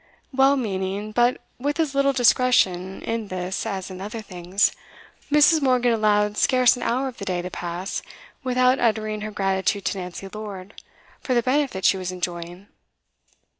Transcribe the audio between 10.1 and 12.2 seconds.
Lord for the benefit she was